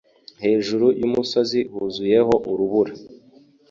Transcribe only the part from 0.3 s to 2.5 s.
Hejuru yumusozi huzuyeho